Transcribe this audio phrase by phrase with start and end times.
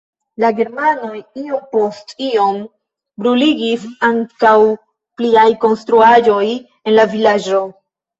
[0.43, 2.57] La germanoj iom post iom
[3.25, 4.55] bruligis ankaŭ
[5.21, 7.61] pliaj konstruaĵoj en la vilaĝo.